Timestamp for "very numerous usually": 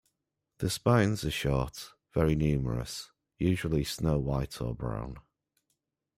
2.11-3.83